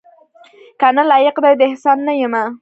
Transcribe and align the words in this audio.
کنه 0.79 1.03
لایق 1.11 1.35
دې 1.43 1.51
د 1.59 1.61
احسان 1.69 1.97
نه 2.07 2.13
یمه 2.21 2.43